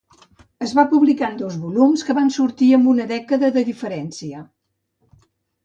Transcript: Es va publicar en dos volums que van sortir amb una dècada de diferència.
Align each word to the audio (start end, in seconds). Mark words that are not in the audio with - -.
Es 0.67 0.71
va 0.79 0.85
publicar 0.93 1.29
en 1.33 1.37
dos 1.41 1.57
volums 1.65 2.05
que 2.09 2.17
van 2.21 2.33
sortir 2.39 2.71
amb 2.79 2.91
una 2.95 3.07
dècada 3.13 3.53
de 3.59 3.65
diferència. 3.71 4.45